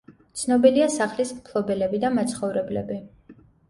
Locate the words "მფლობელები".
1.43-2.03